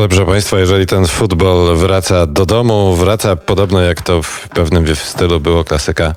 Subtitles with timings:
[0.00, 5.40] Dobrze Państwa, jeżeli ten futbol wraca do domu, wraca podobno jak to w pewnym stylu
[5.40, 6.14] było klasyka,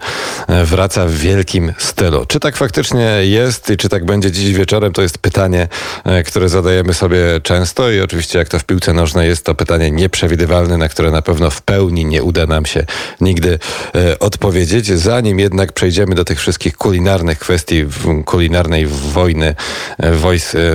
[0.48, 2.25] e, wraca w wielkim stylu.
[2.25, 5.67] Czy tak faktycznie jest i czy tak będzie dziś wieczorem, to jest pytanie,
[6.04, 9.91] e, które zadajemy sobie często i oczywiście jak to w piłce nożnej jest to pytanie
[9.91, 12.86] nieprzewidywalne, na które na pewno w pełni nie uda nam się
[13.21, 13.59] nigdy
[13.95, 14.88] e, odpowiedzieć.
[14.88, 17.86] Zanim jednak przejdziemy do tych wszystkich kulinarnych kwestii,
[18.25, 19.55] kulinarnej wojny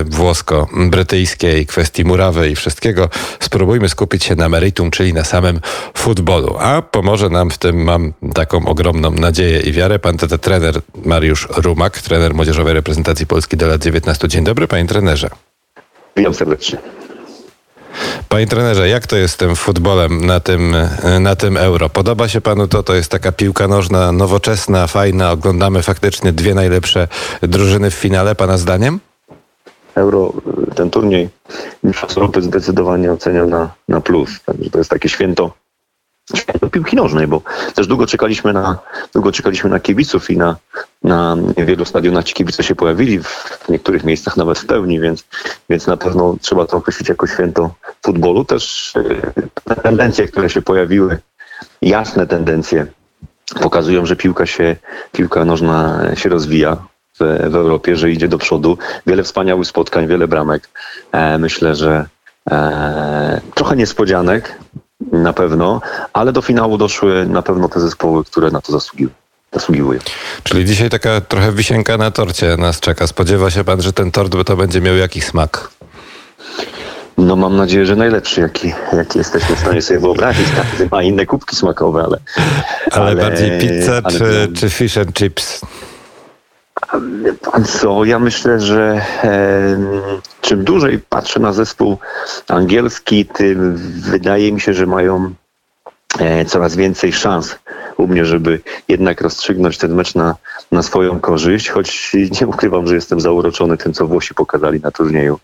[0.05, 2.98] włosko-brytyjskiej, kwestii murawy i wszystkiego,
[3.39, 5.59] spróbujmy skupić się na meritum, czyli na samym
[5.97, 6.57] futbolu.
[6.59, 11.47] A pomoże nam w tym, mam taką ogromną nadzieję i wiarę, pan TT trener Mariusz
[11.57, 14.27] Rumak, trener młodzieżowej reprezentacji Polski do lat 19.
[14.27, 15.29] Dzień dobry, panie trenerze.
[16.17, 16.77] Witam serdecznie.
[18.29, 20.75] Panie trenerze, jak to jest z tym futbolem na tym,
[21.19, 21.89] na tym euro?
[21.89, 22.83] Podoba się panu to?
[22.83, 25.31] To jest taka piłka nożna, nowoczesna, fajna.
[25.31, 27.07] Oglądamy faktycznie dwie najlepsze
[27.41, 28.99] drużyny w finale, pana zdaniem?
[29.99, 30.33] Euro,
[30.75, 31.29] ten turniej
[31.83, 34.43] Mistrzostw Europy zdecydowanie oceniam na, na plus.
[34.45, 35.51] Także to jest takie święto,
[36.35, 37.41] święto piłki nożnej, bo
[37.75, 38.79] też długo czekaliśmy na,
[39.13, 40.57] długo czekaliśmy na kibiców i na,
[41.03, 45.23] na wielu stadionach ci kibice się pojawili, w niektórych miejscach nawet w pełni, więc,
[45.69, 47.73] więc na pewno trzeba to określić jako święto
[48.05, 48.45] futbolu.
[48.45, 48.93] Też
[49.63, 51.17] te tendencje, które się pojawiły,
[51.81, 52.87] jasne tendencje,
[53.61, 54.75] pokazują, że piłka się,
[55.11, 56.77] piłka nożna się rozwija
[57.19, 58.77] w, w Europie, że idzie do przodu.
[59.07, 60.69] Wiele wspaniałych spotkań, wiele bramek.
[61.11, 62.05] E, myślę, że
[62.51, 64.55] e, trochę niespodzianek
[65.11, 65.81] na pewno,
[66.13, 69.11] ale do finału doszły na pewno te zespoły, które na to zasługiły.
[69.53, 69.99] Zasługiwują.
[70.43, 73.07] Czyli dzisiaj taka trochę wisienka na torcie nas czeka.
[73.07, 75.69] Spodziewa się pan, że ten tort to będzie miał jakiś smak?
[77.17, 80.47] No mam nadzieję, że najlepszy, jaki, jaki jesteśmy w stanie sobie wyobrazić.
[80.55, 82.17] Każdy ma inne kubki smakowe, ale...
[82.91, 85.61] Ale, ale bardziej pizza ale, czy, no, czy fish and chips?
[87.65, 89.77] Co, ja myślę, że e,
[90.41, 91.97] czym dłużej patrzę na zespół
[92.47, 95.33] angielski, tym wydaje mi się, że mają
[96.19, 97.55] e, coraz więcej szans
[97.97, 100.35] u mnie, żeby jednak rozstrzygnąć ten mecz na,
[100.71, 105.39] na swoją korzyść, choć nie ukrywam, że jestem zauroczony tym, co Włosi pokazali na turnieju.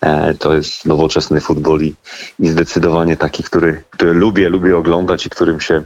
[0.00, 1.94] E, to jest nowoczesny futbol i,
[2.38, 5.82] i zdecydowanie taki, który, który lubię, lubię oglądać i którym się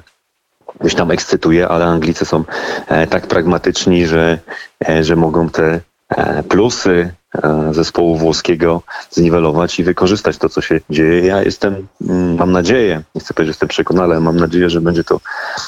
[0.81, 2.45] gdzieś tam ekscytuje, ale Anglicy są
[2.89, 4.39] e, tak pragmatyczni, że,
[4.89, 7.13] e, że mogą te e, plusy
[7.71, 11.27] zespołu włoskiego zniwelować i wykorzystać to, co się dzieje.
[11.27, 14.81] Ja jestem, mm, mam nadzieję, nie chcę powiedzieć, że jestem przekonany, ale mam nadzieję, że
[14.81, 15.21] będzie to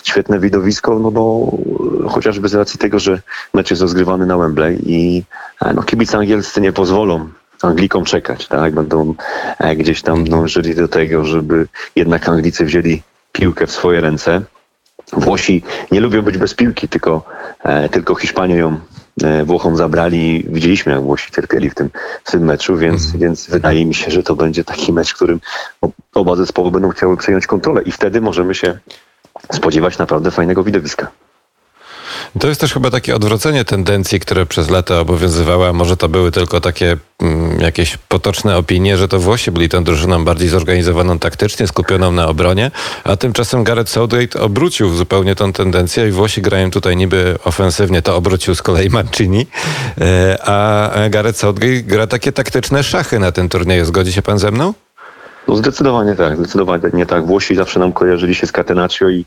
[0.05, 1.53] świetne widowisko, no bo
[2.09, 3.21] chociażby z racji tego, że
[3.55, 5.23] mecz jest rozgrywany na Wembley i
[5.75, 7.29] no, kibice angielscy nie pozwolą
[7.63, 8.75] Anglikom czekać, tak?
[8.75, 9.15] Będą
[9.77, 11.67] gdzieś tam dążyli do tego, żeby
[11.97, 13.03] jednak Anglicy wzięli
[13.33, 14.43] piłkę w swoje ręce.
[15.13, 15.63] Włosi
[15.93, 17.25] nie lubią być bez piłki, tylko,
[17.65, 18.81] e, tylko Hiszpanie ją
[19.23, 20.45] e, Włochom zabrali.
[20.49, 21.91] Widzieliśmy, jak Włosi cierpieli w tym,
[22.25, 23.21] w tym meczu, więc, mhm.
[23.21, 25.41] więc wydaje mi się, że to będzie taki mecz, w którym
[26.15, 28.79] oba zespoły będą chciały przejąć kontrolę i wtedy możemy się
[29.53, 31.11] spodziewać naprawdę fajnego widowiska.
[32.41, 36.31] To jest też chyba takie odwrócenie tendencji, które przez lata obowiązywały, a może to były
[36.31, 41.67] tylko takie mm, jakieś potoczne opinie, że to Włosi byli tą drużyną bardziej zorganizowaną taktycznie,
[41.67, 42.71] skupioną na obronie,
[43.05, 48.17] a tymczasem Gareth Southgate obrócił zupełnie tą tendencję i Włosi grają tutaj niby ofensywnie, to
[48.17, 49.47] obrócił z kolei Mancini,
[50.01, 53.85] e, a Gareth Southgate gra takie taktyczne szachy na tym turnieju.
[53.85, 54.75] Zgodzi się pan ze mną?
[55.49, 57.27] No zdecydowanie tak, zdecydowanie nie tak.
[57.27, 59.25] Włosi zawsze nam kojarzyli się z Catenaccio i,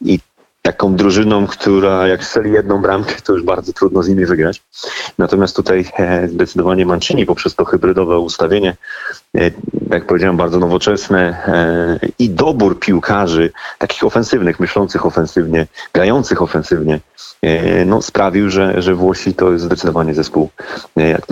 [0.00, 0.18] i
[0.62, 4.62] taką drużyną, która jak strzeli jedną bramkę, to już bardzo trudno z nimi wygrać.
[5.18, 8.76] Natomiast tutaj e, zdecydowanie Mancini poprzez to hybrydowe ustawienie,
[9.36, 9.50] e,
[9.90, 17.00] jak powiedziałem, bardzo nowoczesne e, i dobór piłkarzy, takich ofensywnych, myślących ofensywnie, grających ofensywnie,
[17.86, 20.50] no, sprawił, że, że Włosi to jest zdecydowanie zespół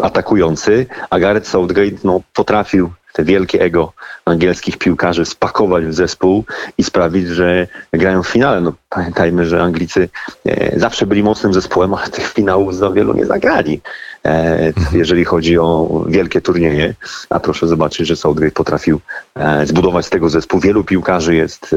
[0.02, 3.92] atakujący, a Gareth Southgate no, potrafił te wielkie ego
[4.24, 6.44] angielskich piłkarzy spakować w zespół
[6.78, 8.60] i sprawić, że grają w finale.
[8.60, 10.08] No, pamiętajmy, że Anglicy
[10.46, 13.80] e, zawsze byli mocnym zespołem, ale tych finałów za wielu nie zagrali,
[14.24, 14.28] e,
[14.76, 14.98] mhm.
[14.98, 16.94] jeżeli chodzi o wielkie turnieje.
[17.30, 19.00] A proszę zobaczyć, że Southgate potrafił
[19.34, 20.60] e, zbudować z tego zespół.
[20.60, 21.76] Wielu piłkarzy jest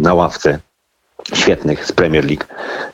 [0.00, 0.58] na ławce
[1.34, 2.44] świetnych z Premier League,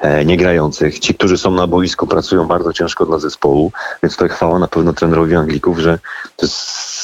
[0.01, 0.99] e, niegrających.
[0.99, 3.73] Ci, którzy są na boisku, pracują bardzo ciężko dla zespołu,
[4.03, 5.99] więc to chwała na pewno trenerowi Anglików, że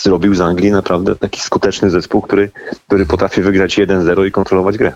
[0.03, 2.51] zrobił z Anglii naprawdę taki skuteczny zespół, który,
[2.87, 4.93] który potrafi wygrać 1-0 i kontrolować grę.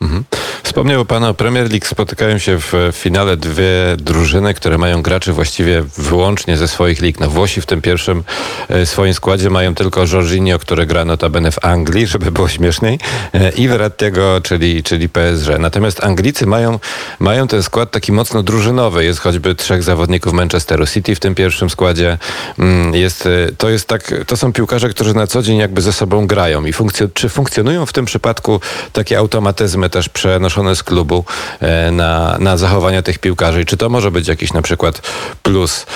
[0.00, 0.24] Mhm.
[0.62, 1.86] Wspomniał Pan o Premier League.
[1.86, 7.20] Spotykają się w finale dwie drużyny, które mają graczy właściwie wyłącznie ze swoich lig.
[7.20, 8.24] No Włosi w tym pierwszym
[8.68, 12.98] e, swoim składzie mają tylko Jorginho, który gra notabene w Anglii, żeby było śmieszniej,
[13.34, 15.48] e, i Verrattiego, czyli, czyli PSG.
[15.58, 16.78] Natomiast Anglicy mają,
[17.18, 19.04] mają ten skład taki mocno drużynowy.
[19.04, 22.18] Jest choćby trzech zawodników Manchesteru City w tym pierwszym składzie.
[22.58, 25.92] Mm, Jest, e, to, jest tak, to są piłkarze, którzy na co dzień jakby ze
[25.92, 26.64] sobą grają.
[26.64, 28.60] I funkcjo, czy funkcjonują w tym przypadku
[28.92, 31.24] takie automatyzmy też przenoszone z klubu
[31.60, 33.62] e, na, na zachowania tych piłkarzy?
[33.62, 35.02] I czy to może być jakiś na przykład
[35.42, 35.86] plus e,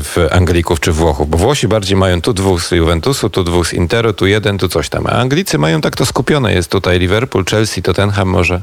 [0.00, 1.30] w Anglików czy Włochów?
[1.30, 4.68] Bo Włosi bardziej mają tu dwóch z Juventusu, tu dwóch z Interu, tu jeden, tu
[4.68, 5.06] coś tam.
[5.06, 6.52] A Anglicy mają tak to skupione.
[6.52, 8.60] Jest tutaj Liverpool, Chelsea, Tottenham może.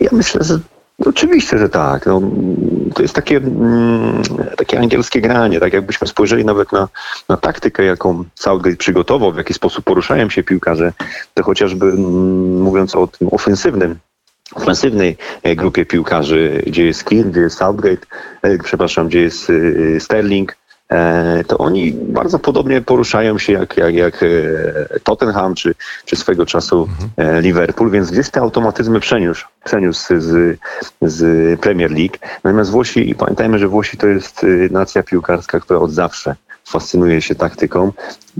[0.00, 0.58] Ja myślę, że
[1.06, 2.06] oczywiście, że tak.
[2.06, 2.20] No,
[2.94, 4.22] to jest takie, mm,
[4.56, 5.60] takie angielskie granie.
[5.60, 6.88] Tak jakbyśmy spojrzeli nawet na,
[7.28, 10.92] na taktykę, jaką Southgate przygotował, w jaki sposób poruszają się piłkarze,
[11.34, 13.98] to chociażby mm, mówiąc o tym ofensywnym
[14.54, 18.06] ofensywnej e, grupie piłkarzy, gdzie jest Kier, gdzie jest Southgate,
[18.42, 19.50] e, przepraszam, gdzie jest
[19.96, 20.56] e, Sterling,
[21.46, 26.88] to oni bardzo podobnie poruszają się jak, jak, jak e, Tottenham czy, czy swego czasu
[27.16, 30.58] e, Liverpool, więc gdzieś te automatyzmy przeniósł, przeniósł z,
[31.02, 32.16] z Premier League.
[32.44, 37.34] Natomiast Włosi, pamiętajmy, że Włosi to jest e, nacja piłkarska, która od zawsze fascynuje się
[37.34, 37.92] taktyką.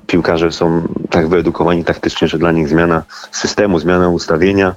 [0.06, 4.74] Piłkarze są tak wyedukowani taktycznie, że dla nich zmiana systemu, zmiana ustawienia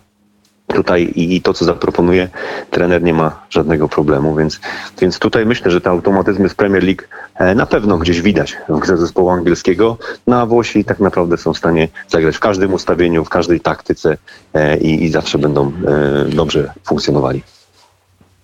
[0.73, 2.29] tutaj i to, co zaproponuje
[2.71, 4.59] trener, nie ma żadnego problemu, więc,
[5.01, 7.03] więc tutaj myślę, że te automatyzmy z Premier League
[7.35, 9.97] e, na pewno gdzieś widać w grze zespołu angielskiego,
[10.27, 14.17] no a Włosi tak naprawdę są w stanie zagrać w każdym ustawieniu, w każdej taktyce
[14.53, 17.43] e, i, i zawsze będą e, dobrze funkcjonowali.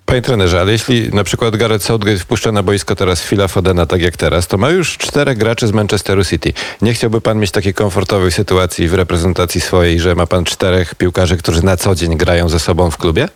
[0.09, 4.01] Panie trenerze, ale jeśli na przykład Gareth Southgate wpuszcza na boisko teraz Phila Fodena tak
[4.01, 6.53] jak teraz, to ma już czterech graczy z Manchesteru City.
[6.81, 11.37] Nie chciałby pan mieć takiej komfortowej sytuacji w reprezentacji swojej, że ma pan czterech piłkarzy,
[11.37, 13.27] którzy na co dzień grają ze sobą w klubie?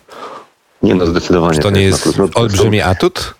[0.82, 1.54] Nie no, zdecydowanie.
[1.54, 2.18] Czy to nie na jest.
[2.18, 3.34] No, to olbrzymi atut?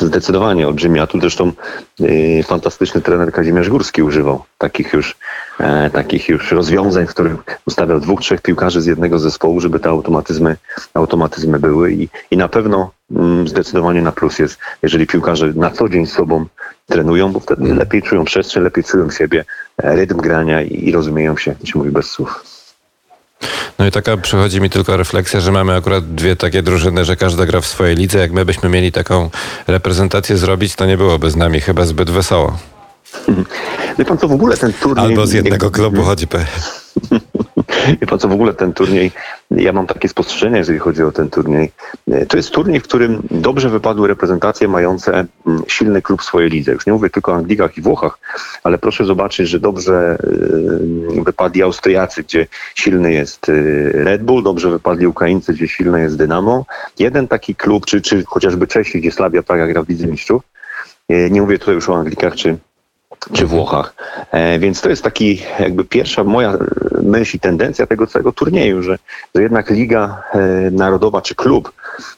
[0.00, 1.20] Zdecydowanie olbrzymi atut.
[1.20, 1.52] Zresztą
[2.00, 5.16] y, fantastyczny trener Kazimierz Górski używał takich już,
[5.60, 7.36] e, takich już rozwiązań, w których
[7.66, 10.56] ustawiał dwóch, trzech piłkarzy z jednego zespołu, żeby te automatyzmy,
[10.94, 15.88] automatyzmy były i, i na pewno mm, zdecydowanie na plus jest, jeżeli piłkarze na co
[15.88, 16.46] dzień z sobą
[16.86, 19.44] trenują, bo wtedy lepiej czują przestrzeń, lepiej czują siebie,
[19.82, 22.53] e, rytm grania i, i rozumieją się, jak się mówi bez słów.
[23.84, 27.46] No i taka przychodzi mi tylko refleksja, że mamy akurat dwie takie drużyny, że każda
[27.46, 28.18] gra w swojej lidze.
[28.18, 29.30] Jak my byśmy mieli taką
[29.66, 32.58] reprezentację zrobić, to nie byłoby z nami chyba zbyt wesoło.
[33.98, 35.06] Wie pan co, w ogóle ten turniej...
[35.06, 36.26] Albo z jednego klubu chodzi.
[38.00, 39.12] Wie pan co, w ogóle ten turniej,
[39.50, 41.72] ja mam takie spostrzeżenia, jeżeli chodzi o ten turniej.
[42.10, 46.50] E, To jest turniej, w którym dobrze wypadły reprezentacje mające mm, silny klub w swojej
[46.50, 46.72] lidze.
[46.72, 48.18] Już nie mówię tylko o Anglikach i Włochach,
[48.62, 50.18] ale proszę zobaczyć, że dobrze
[51.18, 53.52] e, wypadli Austriacy, gdzie silny jest e,
[53.92, 56.66] Red Bull, dobrze wypadli Ukraińcy, gdzie silny jest Dynamo.
[56.98, 60.42] Jeden taki klub, czy, czy chociażby Czesi, gdzie Slavia Praga gra w Lidze Mistrzów.
[61.30, 62.56] Nie mówię tutaj już o Anglikach czy,
[63.32, 63.94] czy Włochach.
[64.30, 66.58] E, więc to jest taki jakby pierwsza moja
[67.02, 68.98] myśl i tendencja tego całego turnieju, że,
[69.34, 71.72] że jednak Liga e, Narodowa czy klub,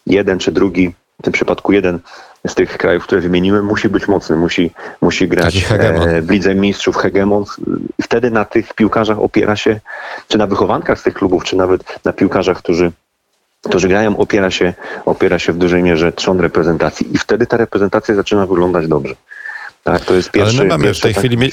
[0.07, 1.99] jeden czy drugi, w tym przypadku jeden
[2.47, 4.71] z tych krajów, które wymieniłem, musi być mocny, musi,
[5.01, 7.45] musi grać e, w Lidze Mistrzów, hegemon.
[8.03, 9.81] Wtedy na tych piłkarzach opiera się,
[10.29, 12.93] czy na wychowankach z tych klubów, czy nawet na piłkarzach, którzy
[13.63, 14.75] którzy grają, opiera się,
[15.05, 19.15] opiera się w dużej mierze trzon reprezentacji i wtedy ta reprezentacja zaczyna wyglądać dobrze.
[19.87, 20.57] Tak, to jest pierwszy...
[20.57, 21.37] Ale my mamy w pierwszy tej taki- chwili...
[21.37, 21.53] Mi...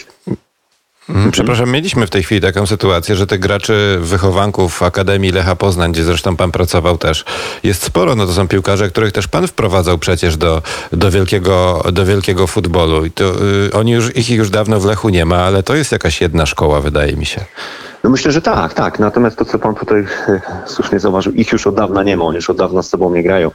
[1.10, 5.92] Mhm, Przepraszam, mieliśmy w tej chwili taką sytuację, że tych graczy wychowanków Akademii Lecha Poznań,
[5.92, 7.26] gdzie zresztą pan pracował też,
[7.64, 8.16] jest sporo.
[8.16, 13.06] No to są piłkarze, których też pan wprowadzał przecież do, do, wielkiego, do wielkiego futbolu.
[13.06, 13.26] I to,
[13.66, 16.46] y, oni już, ich już dawno w Lechu nie ma, ale to jest jakaś jedna
[16.46, 17.46] szkoła, wydaje mi się.
[18.04, 19.00] No myślę, że tak, tak.
[19.00, 20.06] Natomiast to, co pan tutaj
[20.66, 23.24] słusznie zauważył, ich już od dawna nie ma, oni już od dawna z sobą nie
[23.24, 23.52] grają.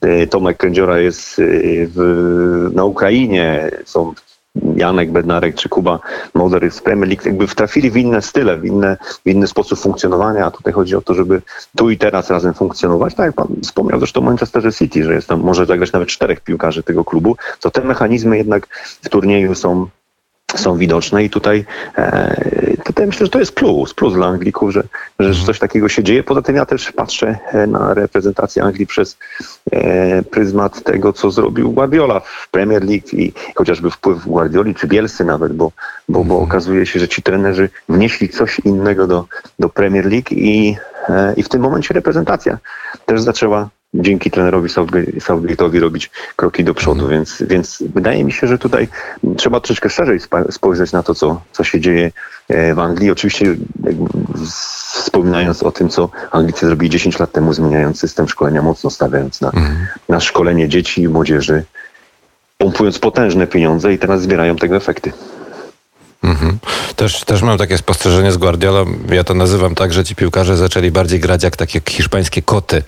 [0.00, 1.42] E, Tomek Kędziora jest e,
[1.94, 4.14] w, na Ukrainie, są
[4.76, 6.00] Janek Bednarek czy Kuba
[6.34, 9.78] Moder jest z Premier League, jakby wtrafili w inne style, w, inne, w inny sposób
[9.78, 11.42] funkcjonowania, a tutaj chodzi o to, żeby
[11.76, 13.14] tu i teraz razem funkcjonować.
[13.14, 16.40] Tak jak pan wspomniał zresztą o Manchesterze City, że jest tam, może zagrać nawet czterech
[16.40, 18.66] piłkarzy tego klubu, to te mechanizmy jednak
[19.02, 19.86] w turnieju są
[20.60, 21.64] są widoczne i tutaj,
[21.98, 24.82] e, tutaj myślę, że to jest plus, plus dla Anglików, że,
[25.18, 26.22] że coś takiego się dzieje.
[26.22, 29.18] Poza tym ja też patrzę e, na reprezentację Anglii przez
[29.72, 35.24] e, pryzmat tego, co zrobił Guardiola w Premier League i chociażby wpływ Guardioli czy Bielsy
[35.24, 35.72] nawet, bo,
[36.08, 39.24] bo, bo okazuje się, że ci trenerzy wnieśli coś innego do,
[39.58, 40.76] do Premier League i,
[41.36, 42.58] i w tym momencie reprezentacja
[43.06, 48.46] też zaczęła dzięki trenerowi Southgate- Southgate'owi robić kroki do przodu, więc, więc wydaje mi się,
[48.46, 48.88] że tutaj
[49.36, 52.12] trzeba troszeczkę szerzej spojrzeć na to, co, co się dzieje
[52.48, 53.10] e, w Anglii.
[53.10, 53.56] Oczywiście
[55.02, 59.52] wspominając o tym, co Anglicy zrobili 10 lat temu, zmieniając system szkolenia, mocno stawiając na,
[60.08, 61.64] na szkolenie dzieci i młodzieży,
[62.58, 65.12] pompując potężne pieniądze i teraz zbierają tego efekty.
[66.22, 66.58] Mhm.
[66.96, 68.86] Też, też mam takie spostrzeżenie z Guardiolą.
[69.10, 72.82] Ja to nazywam tak, że ci piłkarze zaczęli bardziej grać jak takie hiszpańskie koty.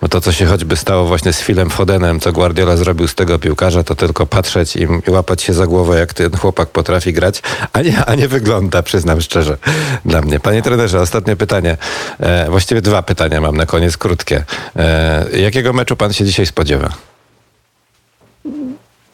[0.00, 3.38] Bo to, co się choćby stało właśnie z Philem Fodenem, co Guardiola zrobił z tego
[3.38, 7.42] piłkarza, to tylko patrzeć i, i łapać się za głowę, jak ten chłopak potrafi grać,
[7.72, 9.56] a nie, a nie wygląda, przyznam szczerze,
[10.04, 10.40] dla mnie.
[10.40, 11.76] Panie trenerze, ostatnie pytanie.
[12.20, 14.44] E, właściwie dwa pytania mam na koniec, krótkie.
[14.76, 16.88] E, jakiego meczu pan się dzisiaj spodziewa?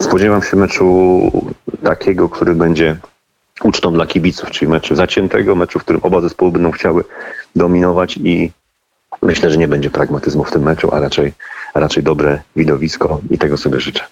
[0.01, 1.31] Spodziewam się meczu
[1.83, 2.97] takiego, który będzie
[3.63, 7.03] ucztą dla kibiców, czyli meczu zaciętego, meczu, w którym oba zespoły będą chciały
[7.55, 8.51] dominować i
[9.21, 11.33] myślę, że nie będzie pragmatyzmu w tym meczu, a raczej,
[11.73, 14.03] a raczej dobre widowisko i tego sobie życzę.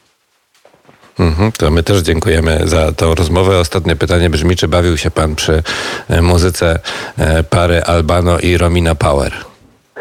[1.20, 3.60] Mhm, to my też dziękujemy za tą rozmowę.
[3.60, 5.64] Ostatnie pytanie brzmi, czy bawił się pan przy
[6.10, 6.80] e, muzyce
[7.18, 9.49] e, pary Albano i Romina Power?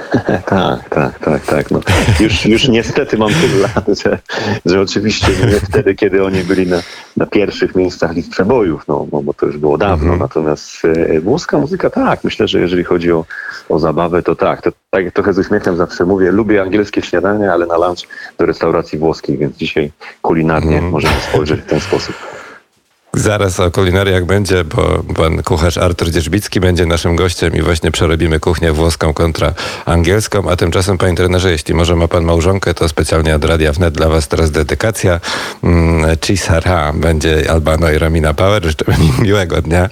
[0.47, 1.71] Tak, tak, tak, tak.
[1.71, 1.81] No.
[2.21, 4.19] Już, już niestety mam tyle lat, że,
[4.67, 6.83] że oczywiście nie wtedy, kiedy oni byli na,
[7.17, 10.17] na pierwszych miejscach list przebojów, no, no bo to już było dawno.
[10.17, 13.25] Natomiast e, włoska muzyka, tak, myślę, że jeżeli chodzi o,
[13.69, 14.63] o zabawę, to tak.
[14.63, 18.99] To, tak trochę z uśmiechem zawsze mówię, lubię angielskie śniadania, ale na lunch do restauracji
[18.99, 22.17] włoskiej, więc dzisiaj kulinarnie możemy spojrzeć w ten sposób.
[23.15, 28.41] Zaraz o kulinariach będzie, bo pan kucharz Artur Dzierzbicki będzie naszym gościem i właśnie przerobimy
[28.41, 29.55] kuchnię włoską kontra
[29.87, 30.51] angielską.
[30.51, 34.09] A tymczasem, panie trenerze, jeśli może ma pan małżonkę, to specjalnie od Radia Wnet dla
[34.09, 35.21] was teraz dedykacja.
[35.63, 38.65] Mm, Ci Sara będzie Albano i Romina Power.
[38.65, 39.89] Życzę mi miłego dnia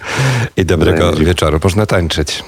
[0.57, 1.25] i dobrego Będzie.
[1.25, 1.61] wieczoru.
[1.65, 2.45] Można tańczyć.